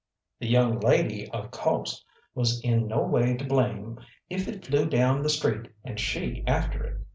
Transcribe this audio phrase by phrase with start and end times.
[0.39, 2.03] The young lady, of co'se,
[2.33, 3.99] was in no way to blame
[4.31, 7.01] if it flew down the street and she after it.